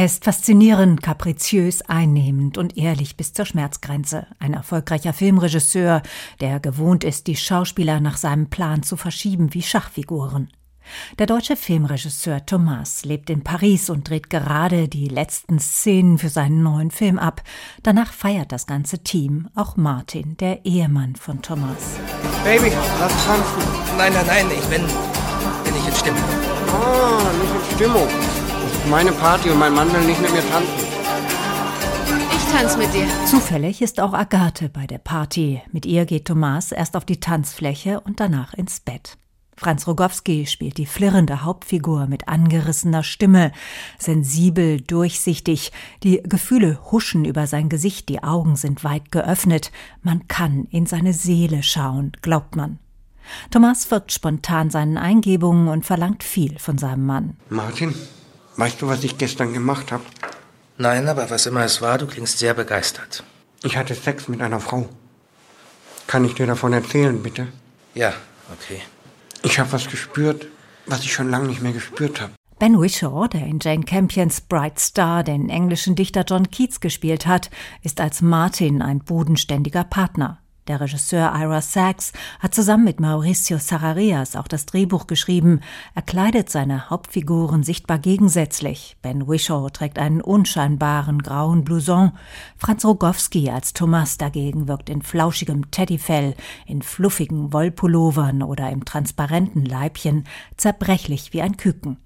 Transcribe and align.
Er 0.00 0.06
ist 0.06 0.24
faszinierend, 0.24 1.02
kapriziös, 1.02 1.82
einnehmend 1.82 2.56
und 2.56 2.78
ehrlich 2.78 3.18
bis 3.18 3.34
zur 3.34 3.44
Schmerzgrenze. 3.44 4.26
Ein 4.38 4.54
erfolgreicher 4.54 5.12
Filmregisseur, 5.12 6.00
der 6.40 6.58
gewohnt 6.58 7.04
ist, 7.04 7.26
die 7.26 7.36
Schauspieler 7.36 8.00
nach 8.00 8.16
seinem 8.16 8.48
Plan 8.48 8.82
zu 8.82 8.96
verschieben 8.96 9.52
wie 9.52 9.60
Schachfiguren. 9.60 10.48
Der 11.18 11.26
deutsche 11.26 11.54
Filmregisseur 11.54 12.46
Thomas 12.46 13.04
lebt 13.04 13.28
in 13.28 13.44
Paris 13.44 13.90
und 13.90 14.08
dreht 14.08 14.30
gerade 14.30 14.88
die 14.88 15.06
letzten 15.06 15.58
Szenen 15.58 16.16
für 16.16 16.30
seinen 16.30 16.62
neuen 16.62 16.90
Film 16.90 17.18
ab. 17.18 17.42
Danach 17.82 18.14
feiert 18.14 18.52
das 18.52 18.66
ganze 18.66 19.00
Team, 19.00 19.50
auch 19.54 19.76
Martin, 19.76 20.34
der 20.38 20.64
Ehemann 20.64 21.14
von 21.14 21.42
Thomas. 21.42 21.98
Baby, 22.42 22.72
lass 22.98 23.26
tanzen. 23.26 23.70
Nein, 23.98 24.14
nein, 24.14 24.26
nein, 24.26 24.46
ich 24.50 24.64
bin, 24.64 24.80
bin 25.62 25.74
nicht 25.74 25.88
in 25.88 25.94
Stimmung. 25.94 26.24
Ah, 26.72 27.20
nicht 27.38 27.70
in 27.70 27.76
Stimmung. 27.76 28.29
Meine 28.88 29.12
Party 29.12 29.50
und 29.50 29.58
mein 29.58 29.74
Mann 29.74 29.92
will 29.92 30.04
nicht 30.04 30.20
mit 30.20 30.32
mir 30.32 30.42
tanzen. 30.48 30.86
Ich 32.32 32.52
tanze 32.52 32.78
mit 32.78 32.92
dir. 32.94 33.06
Zufällig 33.26 33.82
ist 33.82 34.00
auch 34.00 34.14
Agathe 34.14 34.68
bei 34.68 34.86
der 34.86 34.98
Party. 34.98 35.62
Mit 35.70 35.86
ihr 35.86 36.06
geht 36.06 36.26
Thomas 36.26 36.72
erst 36.72 36.96
auf 36.96 37.04
die 37.04 37.20
Tanzfläche 37.20 38.00
und 38.00 38.20
danach 38.20 38.54
ins 38.54 38.80
Bett. 38.80 39.16
Franz 39.56 39.86
Rogowski 39.86 40.46
spielt 40.46 40.78
die 40.78 40.86
flirrende 40.86 41.44
Hauptfigur 41.44 42.06
mit 42.06 42.28
angerissener 42.28 43.02
Stimme, 43.02 43.52
sensibel, 43.98 44.80
durchsichtig, 44.80 45.70
die 46.02 46.22
Gefühle 46.22 46.78
huschen 46.90 47.26
über 47.26 47.46
sein 47.46 47.68
Gesicht, 47.68 48.08
die 48.08 48.22
Augen 48.22 48.56
sind 48.56 48.84
weit 48.84 49.12
geöffnet, 49.12 49.70
man 50.02 50.26
kann 50.28 50.64
in 50.70 50.86
seine 50.86 51.12
Seele 51.12 51.62
schauen, 51.62 52.12
glaubt 52.22 52.56
man. 52.56 52.78
Thomas 53.50 53.84
folgt 53.84 54.12
spontan 54.12 54.70
seinen 54.70 54.96
Eingebungen 54.96 55.68
und 55.68 55.84
verlangt 55.84 56.24
viel 56.24 56.58
von 56.58 56.78
seinem 56.78 57.04
Mann. 57.04 57.36
Martin, 57.50 57.94
weißt 58.60 58.82
du, 58.82 58.88
was 58.88 59.02
ich 59.02 59.16
gestern 59.16 59.54
gemacht 59.54 59.90
habe? 59.90 60.04
Nein, 60.76 61.08
aber 61.08 61.30
was 61.30 61.46
immer 61.46 61.64
es 61.64 61.80
war, 61.80 61.98
du 61.98 62.06
klingst 62.06 62.38
sehr 62.38 62.54
begeistert. 62.54 63.24
Ich 63.62 63.76
hatte 63.76 63.94
Sex 63.94 64.28
mit 64.28 64.42
einer 64.42 64.60
Frau. 64.60 64.88
Kann 66.06 66.24
ich 66.24 66.34
dir 66.34 66.46
davon 66.46 66.72
erzählen, 66.72 67.22
bitte? 67.22 67.48
Ja, 67.94 68.12
okay. 68.52 68.80
Ich 69.42 69.58
habe 69.58 69.72
was 69.72 69.88
gespürt, 69.88 70.46
was 70.86 71.00
ich 71.00 71.12
schon 71.12 71.30
lange 71.30 71.48
nicht 71.48 71.62
mehr 71.62 71.72
gespürt 71.72 72.20
habe. 72.20 72.32
Ben 72.58 72.78
Whishaw, 72.78 73.26
der 73.26 73.46
in 73.46 73.58
Jane 73.60 73.84
Campions 73.84 74.42
Bright 74.42 74.78
Star 74.78 75.24
den 75.24 75.48
englischen 75.48 75.94
Dichter 75.94 76.24
John 76.28 76.50
Keats 76.50 76.80
gespielt 76.80 77.26
hat, 77.26 77.50
ist 77.82 78.00
als 78.00 78.20
Martin 78.20 78.82
ein 78.82 78.98
bodenständiger 78.98 79.84
Partner. 79.84 80.39
Der 80.70 80.80
Regisseur 80.80 81.34
Ira 81.34 81.62
Sachs 81.62 82.12
hat 82.38 82.54
zusammen 82.54 82.84
mit 82.84 83.00
Mauricio 83.00 83.58
Sararias 83.58 84.36
auch 84.36 84.46
das 84.46 84.66
Drehbuch 84.66 85.08
geschrieben. 85.08 85.62
Er 85.96 86.02
kleidet 86.02 86.48
seine 86.48 86.90
Hauptfiguren 86.90 87.64
sichtbar 87.64 87.98
gegensätzlich. 87.98 88.96
Ben 89.02 89.26
Whishaw 89.26 89.68
trägt 89.70 89.98
einen 89.98 90.20
unscheinbaren 90.20 91.24
grauen 91.24 91.64
Blouson. 91.64 92.12
Franz 92.56 92.84
Rogowski 92.84 93.50
als 93.50 93.72
Thomas 93.72 94.16
dagegen 94.16 94.68
wirkt 94.68 94.90
in 94.90 95.02
flauschigem 95.02 95.72
Teddyfell, 95.72 96.36
in 96.66 96.82
fluffigen 96.82 97.52
Wollpullovern 97.52 98.44
oder 98.44 98.70
im 98.70 98.84
transparenten 98.84 99.64
Leibchen, 99.64 100.22
zerbrechlich 100.56 101.32
wie 101.32 101.42
ein 101.42 101.56
Küken. 101.56 101.96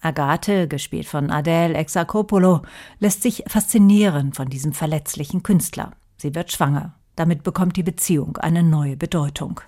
Agathe, 0.00 0.66
gespielt 0.66 1.08
von 1.08 1.30
Adele 1.30 1.74
Exarchopoulos, 1.74 2.62
lässt 3.00 3.20
sich 3.20 3.44
faszinieren 3.48 4.32
von 4.32 4.48
diesem 4.48 4.72
verletzlichen 4.72 5.42
Künstler. 5.42 5.92
Sie 6.16 6.34
wird 6.34 6.52
schwanger. 6.52 6.94
Damit 7.16 7.42
bekommt 7.42 7.76
die 7.76 7.82
Beziehung 7.82 8.36
eine 8.38 8.62
neue 8.62 8.96
Bedeutung. 8.96 9.60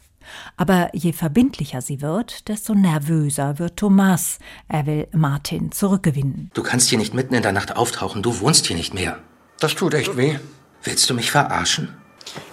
Aber 0.56 0.90
je 0.92 1.12
verbindlicher 1.12 1.80
sie 1.80 2.00
wird, 2.00 2.48
desto 2.48 2.74
nervöser 2.74 3.58
wird 3.58 3.76
Thomas. 3.76 4.38
Er 4.68 4.86
will 4.86 5.06
Martin 5.12 5.70
zurückgewinnen. 5.72 6.50
Du 6.54 6.62
kannst 6.62 6.88
hier 6.88 6.98
nicht 6.98 7.14
mitten 7.14 7.34
in 7.34 7.42
der 7.42 7.52
Nacht 7.52 7.76
auftauchen. 7.76 8.22
Du 8.22 8.40
wohnst 8.40 8.66
hier 8.66 8.76
nicht 8.76 8.94
mehr. 8.94 9.18
Das 9.60 9.74
tut 9.74 9.94
echt 9.94 10.16
weh. 10.16 10.38
Willst 10.82 11.08
du 11.08 11.14
mich 11.14 11.30
verarschen? 11.30 11.94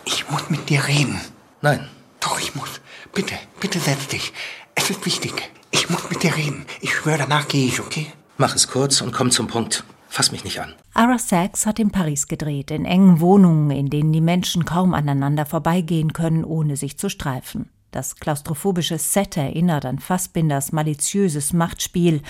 Ich 0.06 0.30
muss 0.30 0.50
mit 0.50 0.70
dir 0.70 0.88
reden. 0.88 1.20
Nein. 1.62 1.88
Doch, 2.20 2.40
ich 2.40 2.56
muss. 2.56 2.80
Bitte, 3.14 3.36
bitte 3.60 3.80
setz 3.80 4.08
dich. 4.08 4.34
Es 4.76 4.90
ist 4.90 5.06
wichtig. 5.06 5.52
Ich 5.72 5.90
muss 5.90 6.10
mit 6.10 6.24
dir 6.24 6.36
reden. 6.36 6.66
Ich 6.82 6.94
schwöre, 6.94 7.18
danach 7.18 7.48
gehe 7.48 7.68
ich, 7.68 7.80
okay? 7.80 8.08
Mach 8.38 8.56
es 8.56 8.68
kurz 8.68 9.02
und 9.02 9.12
komm 9.12 9.30
zum 9.32 9.48
Punkt. 9.48 9.84
Fass 10.14 10.32
mich 10.32 10.44
nicht 10.44 10.62
an. 10.62 10.76
Ara 10.94 11.18
Sachs 11.18 11.66
hat 11.66 11.80
in 11.80 11.90
Paris 11.90 12.28
gedreht, 12.28 12.70
in 12.70 12.86
engen 12.86 13.20
Wohnungen, 13.20 13.72
in 13.72 13.90
denen 13.90 14.14
die 14.14 14.22
Menschen 14.22 14.64
kaum 14.64 14.94
aneinander 14.94 15.48
vorbeigehen 15.48 16.14
können, 16.14 16.44
ohne 16.44 16.78
sich 16.78 17.00
zu 17.00 17.10
streifen. 17.10 17.72
Das 17.90 18.18
klaustrophobische 18.18 19.00
Set 19.00 19.38
erinnert 19.38 19.86
an 19.86 19.98
Fassbinders 19.98 20.72
maliziöses 20.72 21.52
Machtspiel, 21.52 22.22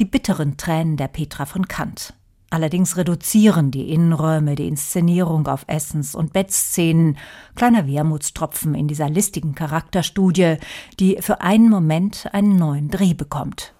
die 0.00 0.04
bitteren 0.04 0.56
Tränen 0.56 0.96
der 0.96 1.06
Petra 1.06 1.46
von 1.46 1.68
Kant. 1.68 2.12
Allerdings 2.50 2.96
reduzieren 2.96 3.70
die 3.70 3.92
Innenräume 3.92 4.56
die 4.56 4.66
Inszenierung 4.66 5.46
auf 5.46 5.62
Essens- 5.68 6.16
und 6.16 6.32
Bettszenen, 6.32 7.18
kleiner 7.54 7.86
Wermutstropfen 7.86 8.74
in 8.74 8.88
dieser 8.88 9.08
listigen 9.08 9.54
Charakterstudie, 9.54 10.56
die 10.98 11.18
für 11.20 11.40
einen 11.40 11.70
Moment 11.70 12.30
einen 12.32 12.56
neuen 12.56 12.90
Dreh 12.90 13.14
bekommt. 13.14 13.74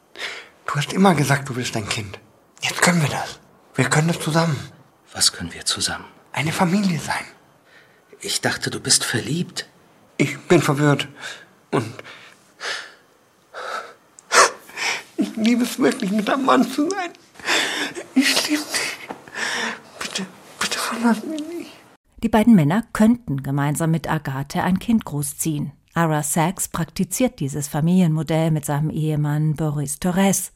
Du 0.64 0.74
hast 0.76 0.92
immer 0.92 1.16
gesagt, 1.16 1.48
du 1.48 1.54
bist 1.54 1.76
ein 1.76 1.88
Kind. 1.88 2.20
Jetzt 2.62 2.82
können 2.82 3.02
wir 3.02 3.08
das. 3.08 3.40
Wir 3.78 3.88
können 3.88 4.08
das 4.08 4.18
zusammen. 4.18 4.56
Was 5.12 5.30
können 5.30 5.54
wir 5.54 5.64
zusammen? 5.64 6.04
Eine 6.32 6.50
Familie 6.50 6.98
sein. 6.98 7.24
Ich 8.20 8.40
dachte, 8.40 8.70
du 8.70 8.80
bist 8.80 9.04
verliebt. 9.04 9.68
Ich 10.16 10.36
bin 10.48 10.60
verwirrt. 10.60 11.06
Und 11.70 11.86
ich 15.16 15.36
liebe 15.36 15.62
es 15.62 15.78
wirklich, 15.78 16.10
mit 16.10 16.28
einem 16.28 16.44
Mann 16.44 16.68
zu 16.68 16.90
sein. 16.90 17.12
Ich 18.16 18.48
liebe 18.48 18.62
dich. 18.64 19.14
Bitte, 20.00 20.26
bitte 20.58 20.78
verlass 20.80 21.22
mich 21.22 21.40
nicht. 21.46 21.70
Die 22.24 22.28
beiden 22.28 22.56
Männer 22.56 22.82
könnten 22.92 23.44
gemeinsam 23.44 23.92
mit 23.92 24.10
Agathe 24.10 24.64
ein 24.64 24.80
Kind 24.80 25.04
großziehen. 25.04 25.70
Ara 25.94 26.24
Sachs 26.24 26.66
praktiziert 26.66 27.38
dieses 27.38 27.68
Familienmodell 27.68 28.50
mit 28.50 28.64
seinem 28.64 28.90
Ehemann 28.90 29.54
Boris 29.54 30.00
Torres. 30.00 30.50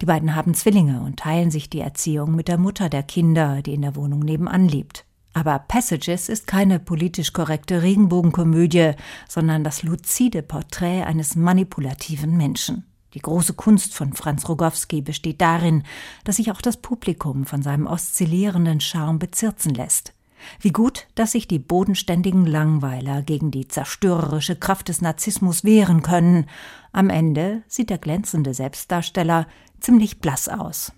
Die 0.00 0.06
beiden 0.06 0.34
haben 0.34 0.54
Zwillinge 0.54 1.00
und 1.02 1.18
teilen 1.18 1.50
sich 1.50 1.70
die 1.70 1.80
Erziehung 1.80 2.34
mit 2.34 2.48
der 2.48 2.58
Mutter 2.58 2.88
der 2.88 3.02
Kinder, 3.02 3.62
die 3.62 3.74
in 3.74 3.82
der 3.82 3.96
Wohnung 3.96 4.20
nebenan 4.20 4.68
lebt. 4.68 5.04
Aber 5.34 5.58
Passages 5.58 6.28
ist 6.28 6.46
keine 6.46 6.80
politisch 6.80 7.32
korrekte 7.32 7.82
Regenbogenkomödie, 7.82 8.92
sondern 9.28 9.62
das 9.62 9.82
luzide 9.82 10.42
Porträt 10.42 11.04
eines 11.04 11.36
manipulativen 11.36 12.36
Menschen. 12.36 12.84
Die 13.14 13.20
große 13.20 13.54
Kunst 13.54 13.94
von 13.94 14.12
Franz 14.12 14.48
Rogowski 14.48 15.00
besteht 15.00 15.40
darin, 15.40 15.84
dass 16.24 16.36
sich 16.36 16.50
auch 16.50 16.60
das 16.60 16.76
Publikum 16.76 17.46
von 17.46 17.62
seinem 17.62 17.86
oszillierenden 17.86 18.80
Charme 18.80 19.18
bezirzen 19.18 19.74
lässt. 19.74 20.12
Wie 20.60 20.72
gut, 20.72 21.06
dass 21.14 21.32
sich 21.32 21.48
die 21.48 21.58
bodenständigen 21.58 22.46
Langweiler 22.46 23.22
gegen 23.22 23.50
die 23.50 23.68
zerstörerische 23.68 24.56
Kraft 24.56 24.88
des 24.88 25.00
Narzissmus 25.00 25.64
wehren 25.64 26.02
können. 26.02 26.46
Am 26.92 27.10
Ende 27.10 27.62
sieht 27.68 27.90
der 27.90 27.98
glänzende 27.98 28.54
Selbstdarsteller 28.54 29.46
ziemlich 29.80 30.20
blass 30.20 30.48
aus. 30.48 30.92